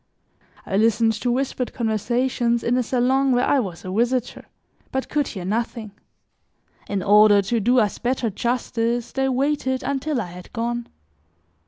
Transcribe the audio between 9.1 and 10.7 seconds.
they waited until I had